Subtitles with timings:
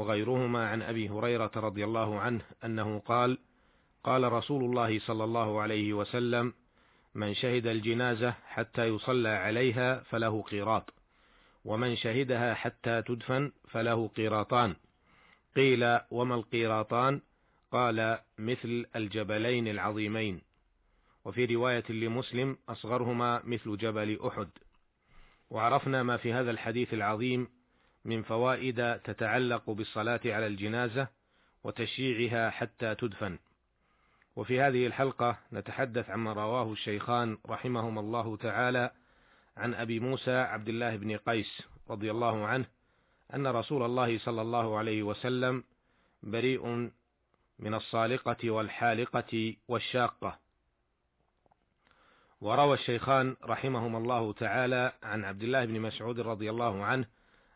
[0.00, 3.38] وغيرهما عن أبي هريرة رضي الله عنه أنه قال
[4.04, 6.54] قال رسول الله صلى الله عليه وسلم
[7.14, 10.94] من شهد الجنازة حتى يصلى عليها فله قيراط
[11.64, 14.76] ومن شهدها حتى تدفن فله قيراطان.
[15.56, 17.20] قيل وما القيراطان؟
[17.72, 20.40] قال مثل الجبلين العظيمين.
[21.24, 24.48] وفي رواية لمسلم أصغرهما مثل جبل أحد.
[25.50, 27.48] وعرفنا ما في هذا الحديث العظيم
[28.04, 31.08] من فوائد تتعلق بالصلاة على الجنازة
[31.64, 33.38] وتشييعها حتى تدفن.
[34.36, 38.90] وفي هذه الحلقة نتحدث عما رواه الشيخان رحمهما الله تعالى
[39.56, 42.64] عن أبي موسى عبد الله بن قيس رضي الله عنه
[43.34, 45.64] أن رسول الله صلى الله عليه وسلم
[46.22, 46.90] بريء
[47.58, 50.38] من الصالقة والحالقة والشاقة.
[52.40, 57.06] وروى الشيخان رحمهما الله تعالى عن عبد الله بن مسعود رضي الله عنه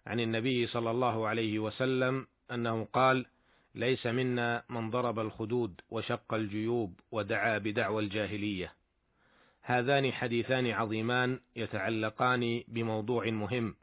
[0.07, 3.27] عن النبي صلى الله عليه وسلم أنه قال
[3.75, 8.73] ليس منا من ضرب الخدود وشق الجيوب ودعا بدعوى الجاهلية.
[9.63, 13.75] هذان حديثان عظيمان يتعلقان بموضوع مهم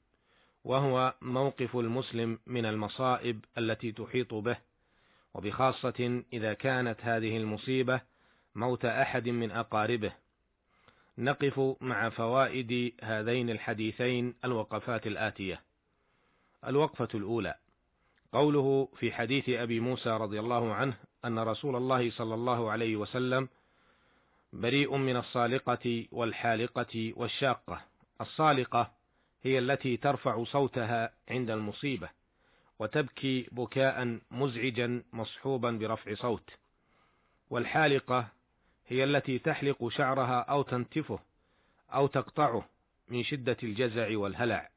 [0.63, 4.57] وهو موقف المسلم من المصائب التي تحيط به
[5.33, 8.01] وبخاصة إذا كانت هذه المصيبة
[8.55, 10.13] موت أحد من أقاربه.
[11.17, 15.61] نقف مع فوائد هذين الحديثين الوقفات الآتية.
[16.67, 17.55] الوقفة الأولى
[18.33, 20.93] قوله في حديث أبي موسى رضي الله عنه
[21.25, 23.49] أن رسول الله صلى الله عليه وسلم
[24.53, 27.81] بريء من الصالقة والحالقة والشاقة.
[28.21, 28.91] الصالقة
[29.43, 32.09] هي التي ترفع صوتها عند المصيبة
[32.79, 36.49] وتبكي بكاء مزعجا مصحوبا برفع صوت.
[37.49, 38.27] والحالقة
[38.87, 41.19] هي التي تحلق شعرها أو تنتفه
[41.93, 42.65] أو تقطعه
[43.07, 44.69] من شدة الجزع والهلع.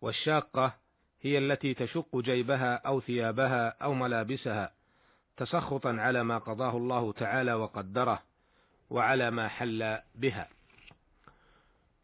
[0.00, 0.74] والشاقة
[1.22, 4.72] هي التي تشق جيبها أو ثيابها أو ملابسها
[5.36, 8.22] تسخطا على ما قضاه الله تعالى وقدره
[8.90, 10.48] وعلى ما حل بها.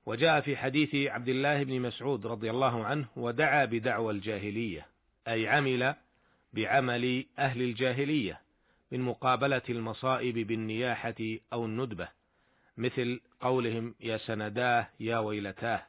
[0.07, 4.87] وجاء في حديث عبد الله بن مسعود رضي الله عنه ودعا بدعوى الجاهلية
[5.29, 5.95] أي عمل
[6.53, 8.41] بعمل أهل الجاهلية
[8.93, 11.15] من مقابلة المصائب بالنياحة
[11.53, 12.09] أو الندبة
[12.77, 15.87] مثل قولهم يا سنداه يا ويلتاه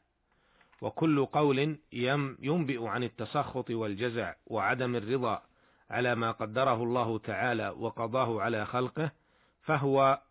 [0.85, 1.77] وكل قول
[2.41, 5.41] ينبئ عن التسخط والجزع وعدم الرضا
[5.89, 9.11] على ما قدره الله تعالى وقضاه على خلقه
[9.61, 10.21] فهو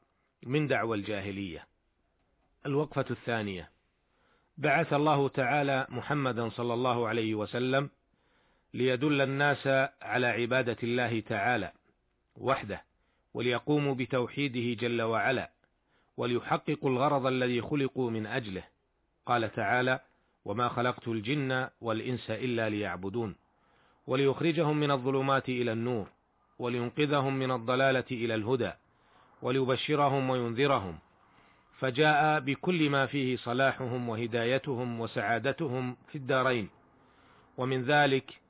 [0.42, 1.66] من دعوى الجاهلية.
[2.66, 3.70] الوقفة الثانية
[4.58, 7.90] بعث الله تعالى محمدا صلى الله عليه وسلم
[8.74, 9.66] ليدل الناس
[10.02, 11.72] على عبادة الله تعالى
[12.36, 12.82] وحده
[13.34, 15.50] وليقوموا بتوحيده جل وعلا
[16.16, 18.64] وليحققوا الغرض الذي خلقوا من أجله
[19.26, 20.00] قال تعالى
[20.44, 23.36] وما خلقت الجن والإنس إلا ليعبدون
[24.06, 26.08] وليخرجهم من الظلمات إلى النور
[26.58, 28.70] ولينقذهم من الضلالة إلى الهدى
[29.42, 30.98] وليبشرهم وينذرهم.
[31.78, 36.68] فجاء بكل ما فيه صلاحهم وهدايتهم وسعادتهم في الدارين.
[37.56, 38.40] ومن ذلك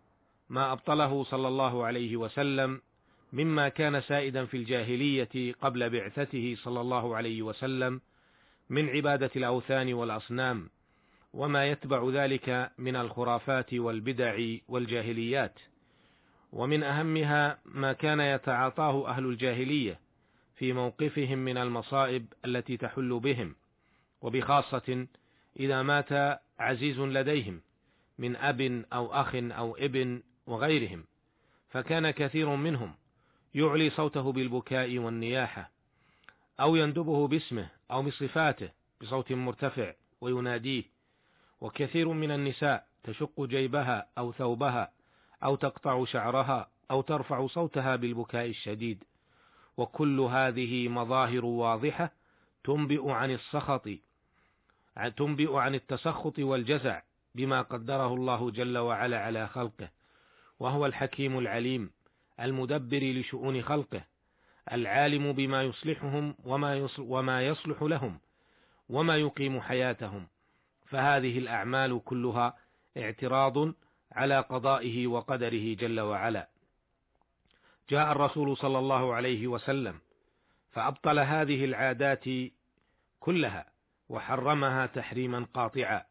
[0.49, 2.81] ما أبطله صلى الله عليه وسلم
[3.32, 8.00] مما كان سائدا في الجاهلية قبل بعثته صلى الله عليه وسلم
[8.71, 10.69] من عبادة الأوثان والأصنام.
[11.34, 15.59] وما يتبع ذلك من الخرافات والبدع والجاهليات.
[16.53, 20.00] ومن أهمها ما كان يتعاطاه أهل الجاهلية
[20.56, 23.55] في موقفهم من المصائب التي تحل بهم.
[24.23, 25.06] وبخاصة
[25.61, 27.61] إذا مات عزيز لديهم
[28.19, 31.05] من أب أو أخ أو ابن وغيرهم
[31.69, 32.94] فكان كثير منهم
[33.55, 35.70] يعلي صوته بالبكاء والنياحة
[36.61, 38.70] أو يندبه باسمه أو بصفاته
[39.00, 40.94] بصوت مرتفع ويناديه.
[41.61, 44.93] وكثير من النساء تشق جيبها أو ثوبها
[45.45, 49.05] أو تقطع شعرها أو ترفع صوتها بالبكاء الشديد.
[49.77, 52.12] وكل هذه مظاهر واضحة
[52.65, 53.89] تنبئ عن السخط
[55.17, 57.03] تنبئ عن التسخط والجزع
[57.35, 59.89] بما قدره الله جل وعلا على خلقه.
[60.61, 61.91] وهو الحكيم العليم
[62.41, 64.05] المدبر لشؤون خلقه
[64.73, 68.19] العالم بما يصلحهم وما وما يصلح لهم
[68.89, 70.27] وما يقيم حياتهم.
[70.94, 72.56] فهذه الأعمال كلها
[72.96, 73.75] اعتراض
[74.12, 76.49] على قضائه وقدره جل وعلا.
[77.91, 79.99] جاء الرسول صلى الله عليه وسلم
[80.70, 82.25] فأبطل هذه العادات
[83.20, 83.67] كلها
[84.08, 86.02] وحرمها تحريما قاطعا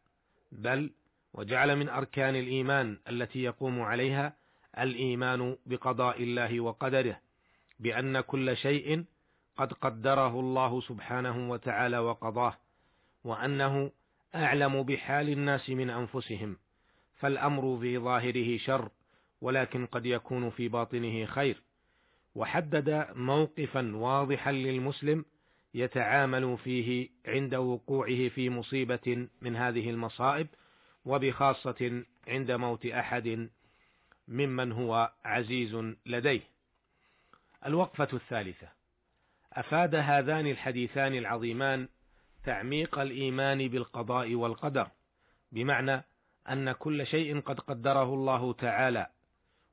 [0.52, 0.90] بل
[1.34, 4.36] وجعل من أركان الإيمان التي يقوم عليها
[4.78, 7.20] الإيمان بقضاء الله وقدره
[7.80, 9.04] بأن كل شيء
[9.56, 12.56] قد قدره الله سبحانه وتعالى وقضاه
[13.24, 13.90] وأنه
[14.34, 16.56] أعلم بحال الناس من أنفسهم
[17.14, 18.90] فالأمر في ظاهره شر
[19.40, 21.62] ولكن قد يكون في باطنه خير
[22.34, 25.24] وحدد موقفا واضحا للمسلم
[25.74, 30.46] يتعامل فيه عند وقوعه في مصيبة من هذه المصائب
[31.04, 33.48] وبخاصة عند موت أحد
[34.28, 35.74] ممن هو عزيز
[36.06, 36.40] لديه.
[37.66, 38.68] الوقفة الثالثة
[39.52, 41.88] أفاد هذان الحديثان العظيمان
[42.44, 44.88] تعميق الإيمان بالقضاء والقدر،
[45.52, 46.04] بمعنى
[46.48, 49.06] أن كل شيء قد قدره الله تعالى،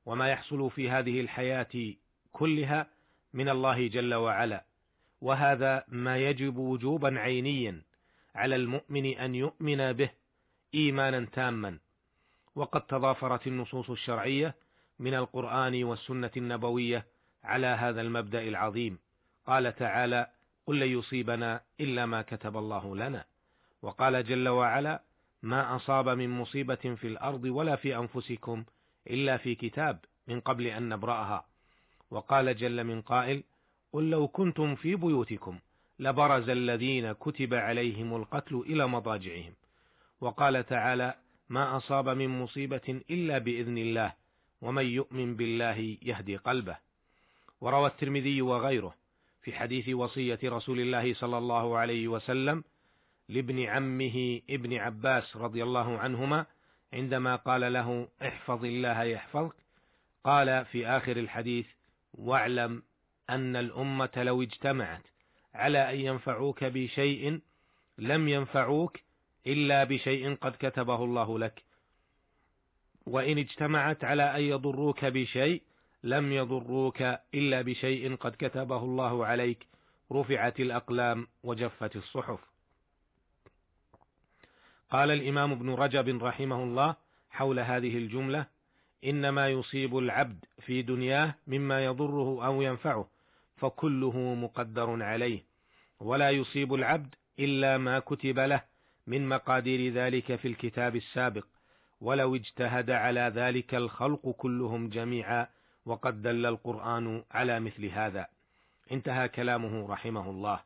[0.05, 1.93] وما يحصل في هذه الحياة
[2.31, 2.87] كلها
[3.33, 4.65] من الله جل وعلا،
[5.21, 7.81] وهذا ما يجب وجوبا عينيا
[8.35, 10.09] على المؤمن أن يؤمن به
[10.73, 11.77] إيمانا تاما،
[12.55, 14.55] وقد تضافرت النصوص الشرعية
[14.99, 17.05] من القرآن والسنة النبوية
[17.43, 18.99] على هذا المبدأ العظيم،
[19.47, 20.27] قال تعالى:
[20.67, 23.25] قل لن يصيبنا إلا ما كتب الله لنا،
[23.81, 25.01] وقال جل وعلا:
[25.43, 28.63] ما أصاب من مصيبة في الأرض ولا في أنفسكم
[29.07, 31.45] إلا في كتاب من قبل أن نبرأها،
[32.11, 33.43] وقال جل من قائل:
[33.93, 35.59] قل لو كنتم في بيوتكم
[35.99, 39.53] لبرز الذين كتب عليهم القتل إلى مضاجعهم،
[40.21, 41.15] وقال تعالى:
[41.49, 44.13] ما أصاب من مصيبة إلا بإذن الله،
[44.61, 46.77] ومن يؤمن بالله يهدي قلبه.
[47.61, 49.00] وروى الترمذي وغيره
[49.41, 52.63] في حديث وصية رسول الله صلى الله عليه وسلم
[53.29, 56.45] لابن عمه ابن عباس رضي الله عنهما
[56.93, 59.55] عندما قال له احفظ الله يحفظك
[60.23, 61.67] قال في آخر الحديث
[62.13, 62.83] واعلم
[63.29, 65.01] أن الأمة لو اجتمعت
[65.53, 67.39] على أن ينفعوك بشيء
[67.97, 68.97] لم ينفعوك
[69.47, 71.63] إلا بشيء قد كتبه الله لك.
[73.05, 75.61] وإن اجتمعت على أن يضروك بشيء
[76.03, 77.01] لم يضروك
[77.33, 79.67] إلا بشيء قد كتبه الله عليك
[80.11, 82.39] رفعت الأقلام وجفت الصحف.
[84.89, 86.95] قال الإمام ابن رجب رحمه الله
[87.29, 88.45] حول هذه الجملة
[89.05, 93.07] إنما يصيب العبد في دنياه مما يضره أو ينفعه
[93.57, 95.43] فكله مقدر عليه.
[95.99, 98.63] ولا يصيب العبد إلا ما كتب له
[99.07, 101.45] من مقادير ذلك في الكتاب السابق.
[102.01, 105.47] ولو اجتهد على ذلك الخلق كلهم جميعا
[105.85, 108.27] وقد دل القرآن على مثل هذا.
[108.91, 110.59] انتهى كلامه رحمه الله.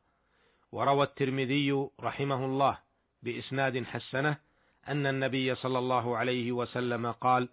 [0.71, 2.77] وروى الترمذي رحمه الله
[3.23, 4.38] بإسناد حسنة
[4.88, 7.50] أن النبي صلى الله عليه وسلم قال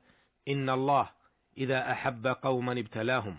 [0.49, 1.11] إن الله
[1.59, 3.38] إذا أحب قوما ابتلاهم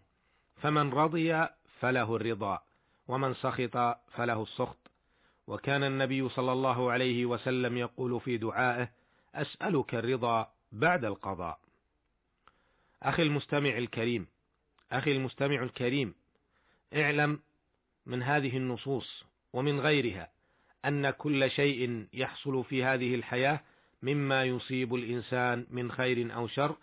[0.62, 1.48] فمن رضي
[1.80, 2.62] فله الرضا
[3.08, 4.78] ومن سخط فله السخط.
[5.48, 8.90] وكان النبي صلى الله عليه وسلم يقول في دعائه
[9.36, 11.60] أسألك الرضا بعد القضاء.
[13.04, 14.28] أخي المستمع الكريم
[14.92, 16.14] أخي المستمع الكريم
[16.96, 17.40] اعلم
[18.06, 19.24] من هذه النصوص
[19.54, 20.30] ومن غيرها
[20.86, 23.60] أن كل شيء يحصل في هذه الحياة
[24.04, 26.76] مما يصيب الإنسان من خير أو شر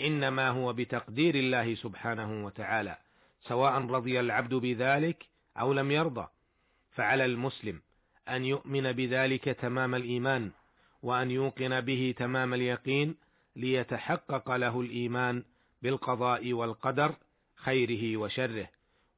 [0.00, 2.96] إنما هو بتقدير الله سبحانه وتعالى
[3.40, 5.26] سواء رضي العبد بذلك
[5.58, 6.26] أو لم يرضى.
[6.92, 7.80] فعلى المسلم
[8.28, 10.50] أن يؤمن بذلك تمام الإيمان
[11.02, 13.16] وأن يوقن به تمام اليقين
[13.56, 15.44] ليتحقق له الإيمان
[15.82, 17.14] بالقضاء والقدر
[17.56, 18.68] خيره وشره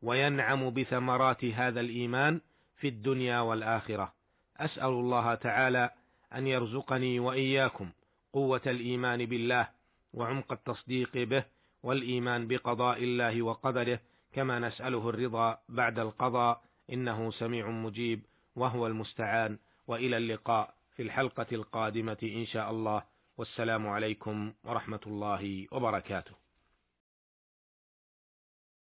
[0.03, 2.41] وينعم بثمرات هذا الإيمان
[2.77, 4.13] في الدنيا والآخرة.
[4.57, 5.91] أسأل الله تعالى
[6.35, 7.91] أن يرزقني وإياكم
[8.33, 9.69] قوة الإيمان بالله
[10.15, 11.45] وعمق التصديق به
[11.83, 14.01] والإيمان بقضاء الله وقدره
[14.33, 16.63] كما نسأله الرضا بعد القضاء.
[16.93, 18.23] إنه سميع مجيب
[18.57, 19.59] وهو المستعان.
[19.87, 23.03] وإلى اللقاء في الحلقة القادمة إن شاء الله.
[23.39, 26.50] والسلام عليكم ورحمة الله وبركاته.